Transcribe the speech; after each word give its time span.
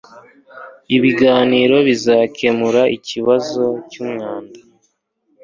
Ibiganiro 0.95 1.77
bizakemura 1.87 2.81
ikibazo 2.97 3.63
cyumwanda 3.91 4.57